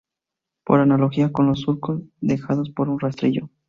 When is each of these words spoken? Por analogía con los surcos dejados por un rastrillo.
Por 0.63 0.79
analogía 0.79 1.31
con 1.31 1.45
los 1.45 1.59
surcos 1.61 2.01
dejados 2.21 2.71
por 2.71 2.89
un 2.89 2.99
rastrillo. 2.99 3.51